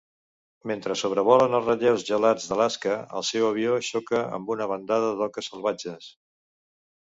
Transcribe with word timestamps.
Mentre 0.69 0.95
sobrevolen 1.01 1.57
els 1.59 1.67
relleus 1.71 2.05
gelats 2.07 2.47
d'Alaska, 2.51 2.95
el 3.19 3.27
seu 3.27 3.45
avió 3.51 3.77
xoca 3.89 4.23
amb 4.39 4.51
una 4.57 4.69
bandada 4.73 5.13
d'oques 5.21 5.53
salvatges. 5.53 6.11